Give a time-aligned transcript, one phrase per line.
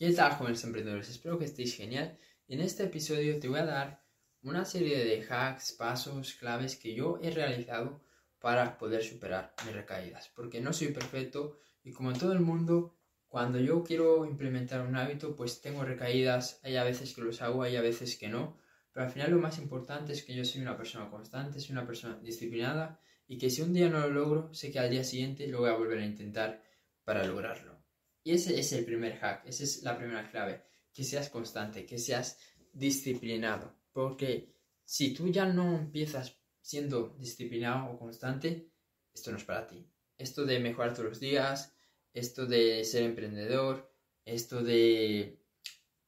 [0.00, 1.10] ¿Qué tal, jóvenes emprendedores?
[1.10, 2.18] Espero que estéis genial.
[2.48, 4.02] En este episodio te voy a dar
[4.42, 8.00] una serie de hacks, pasos, claves que yo he realizado
[8.38, 10.30] para poder superar mis recaídas.
[10.34, 12.96] Porque no soy perfecto y como todo el mundo,
[13.28, 16.60] cuando yo quiero implementar un hábito, pues tengo recaídas.
[16.62, 18.56] Hay a veces que los hago, hay a veces que no.
[18.92, 21.86] Pero al final lo más importante es que yo soy una persona constante, soy una
[21.86, 25.46] persona disciplinada y que si un día no lo logro, sé que al día siguiente
[25.46, 26.62] lo voy a volver a intentar
[27.04, 27.79] para lograrlo.
[28.22, 30.62] Y ese es el primer hack, esa es la primera clave,
[30.92, 32.38] que seas constante, que seas
[32.72, 33.74] disciplinado.
[33.92, 34.54] Porque
[34.84, 38.70] si tú ya no empiezas siendo disciplinado o constante,
[39.12, 39.86] esto no es para ti.
[40.18, 41.72] Esto de mejorar todos los días,
[42.12, 43.90] esto de ser emprendedor,
[44.24, 45.42] esto de,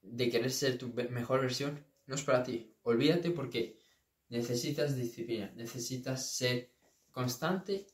[0.00, 2.74] de querer ser tu mejor versión, no es para ti.
[2.82, 3.78] Olvídate porque
[4.28, 6.72] necesitas disciplina, necesitas ser
[7.10, 7.86] constante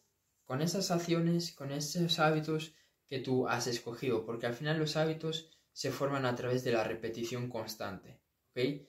[0.44, 2.74] con esas acciones, con esos hábitos
[3.08, 6.84] que tú has escogido, porque al final los hábitos se forman a través de la
[6.84, 8.20] repetición constante.
[8.50, 8.86] ¿ok?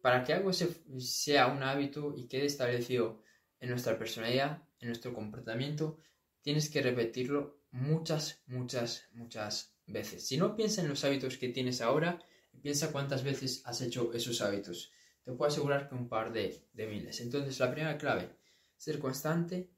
[0.00, 3.22] Para que algo sea un hábito y quede establecido
[3.60, 5.98] en nuestra personalidad, en nuestro comportamiento,
[6.40, 10.26] tienes que repetirlo muchas, muchas, muchas veces.
[10.26, 12.22] Si no piensa en los hábitos que tienes ahora,
[12.62, 14.92] piensa cuántas veces has hecho esos hábitos.
[15.24, 17.20] Te puedo asegurar que un par de miles.
[17.20, 18.38] Entonces, la primera clave,
[18.76, 19.70] ser constante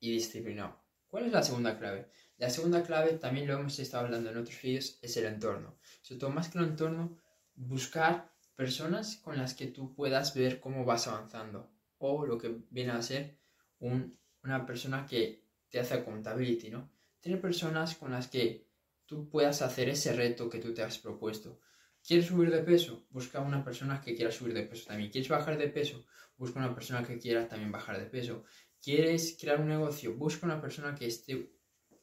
[0.00, 0.82] y disciplinado.
[1.08, 2.10] ¿Cuál es la segunda clave?
[2.38, 5.76] La segunda clave, también lo hemos estado hablando en otros vídeos, es el entorno.
[6.02, 7.18] Sobre todo, más que el entorno,
[7.56, 11.72] buscar personas con las que tú puedas ver cómo vas avanzando.
[11.98, 13.36] O lo que viene a ser
[13.80, 16.88] una persona que te hace accountability, ¿no?
[17.20, 18.68] Tener personas con las que
[19.04, 21.60] tú puedas hacer ese reto que tú te has propuesto.
[22.06, 23.04] ¿Quieres subir de peso?
[23.10, 25.10] Busca una persona que quiera subir de peso también.
[25.10, 26.06] ¿Quieres bajar de peso?
[26.36, 28.44] Busca una persona que quiera también bajar de peso.
[28.80, 30.14] ¿Quieres crear un negocio?
[30.14, 31.57] Busca una persona que esté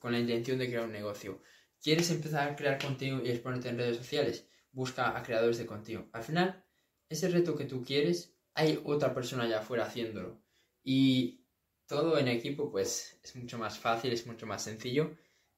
[0.05, 1.41] con la intención de crear un negocio.
[1.81, 4.47] ¿Quieres empezar a crear contenido y exponerte en redes sociales?
[4.71, 6.07] Busca a creadores de contenido.
[6.13, 6.63] Al final,
[7.09, 10.39] ese reto que tú quieres, hay otra persona allá afuera haciéndolo.
[10.83, 11.47] Y
[11.87, 15.17] todo en equipo, pues es mucho más fácil, es mucho más sencillo.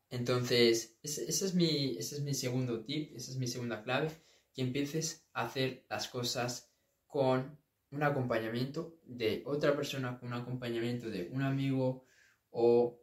[0.10, 4.12] Entonces, ese, es, mi, ese es mi segundo tip, esa es mi segunda clave,
[4.54, 6.72] que empieces a hacer las cosas
[7.06, 7.60] con
[7.92, 12.06] un acompañamiento de otra persona, con un acompañamiento de un amigo
[12.50, 12.98] o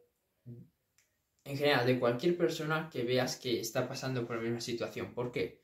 [1.45, 5.13] en general de cualquier persona que veas que está pasando por la misma situación.
[5.13, 5.63] ¿Por qué?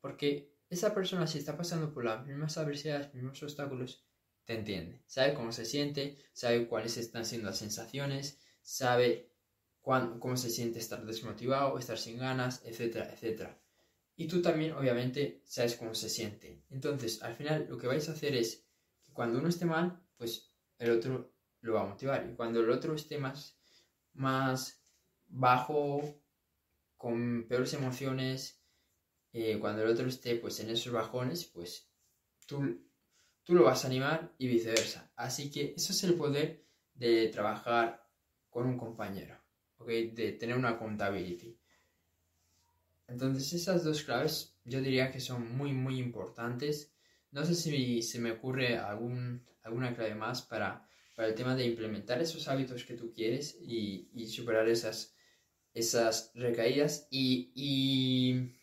[0.00, 4.04] Porque esa persona si está pasando por las mismas adversidades, los mismos obstáculos,
[4.44, 5.02] te entiende.
[5.06, 9.30] Sabe cómo se siente, sabe cuáles están siendo las sensaciones, sabe
[9.82, 13.60] cómo se siente estar desmotivado, estar sin ganas, etcétera, etcétera.
[14.16, 16.62] Y tú también, obviamente, sabes cómo se siente.
[16.70, 18.66] Entonces, al final, lo que vais a hacer es
[19.02, 22.26] que cuando uno esté mal, pues el otro lo va a motivar.
[22.28, 23.58] Y cuando el otro esté más,
[24.14, 24.77] más
[25.28, 26.20] bajo,
[26.96, 28.60] con peores emociones,
[29.32, 31.88] eh, cuando el otro esté pues en esos bajones, pues
[32.46, 32.80] tú,
[33.44, 35.12] tú lo vas a animar y viceversa.
[35.16, 38.04] Así que eso es el poder de trabajar
[38.50, 39.38] con un compañero,
[39.86, 41.56] De tener una accountability.
[43.06, 46.92] Entonces esas dos claves yo diría que son muy muy importantes.
[47.30, 51.66] No sé si se me ocurre algún, alguna clave más para, para el tema de
[51.66, 55.14] implementar esos hábitos que tú quieres y superar esas,
[55.78, 58.56] esas recaídas y, y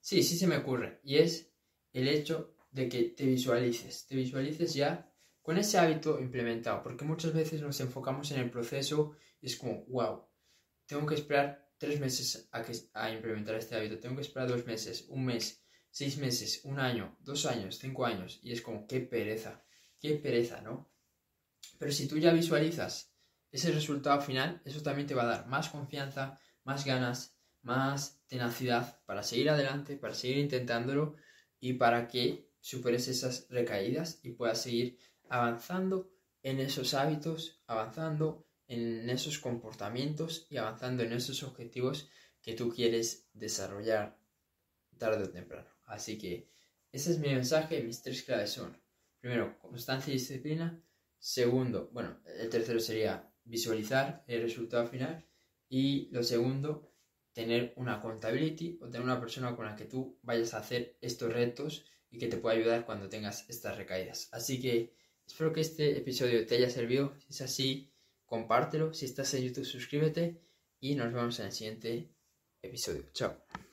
[0.00, 1.00] sí, sí se me ocurre.
[1.04, 1.50] Y es
[1.92, 5.10] el hecho de que te visualices, te visualices ya
[5.42, 9.84] con ese hábito implementado, porque muchas veces nos enfocamos en el proceso y es como,
[9.86, 10.26] wow,
[10.86, 14.66] tengo que esperar tres meses a, que, a implementar este hábito, tengo que esperar dos
[14.66, 19.00] meses, un mes, seis meses, un año, dos años, cinco años, y es como, qué
[19.00, 19.64] pereza,
[20.00, 20.90] qué pereza, ¿no?
[21.78, 23.15] Pero si tú ya visualizas
[23.56, 29.02] ese resultado final, eso también te va a dar más confianza, más ganas, más tenacidad
[29.06, 31.16] para seguir adelante, para seguir intentándolo
[31.58, 34.98] y para que superes esas recaídas y puedas seguir
[35.30, 36.10] avanzando
[36.42, 42.10] en esos hábitos, avanzando en esos comportamientos y avanzando en esos objetivos
[42.42, 44.18] que tú quieres desarrollar
[44.98, 45.70] tarde o temprano.
[45.86, 46.50] Así que
[46.92, 48.76] ese es mi mensaje, mis tres claves son,
[49.18, 50.78] primero, constancia y disciplina,
[51.18, 55.24] segundo, bueno, el tercero sería visualizar el resultado final
[55.68, 56.92] y lo segundo,
[57.32, 61.32] tener una accountability o tener una persona con la que tú vayas a hacer estos
[61.32, 64.28] retos y que te pueda ayudar cuando tengas estas recaídas.
[64.32, 64.94] Así que
[65.26, 67.14] espero que este episodio te haya servido.
[67.18, 67.92] Si es así,
[68.24, 68.94] compártelo.
[68.94, 70.40] Si estás en YouTube, suscríbete
[70.80, 72.10] y nos vemos en el siguiente
[72.62, 73.04] episodio.
[73.12, 73.65] Chao.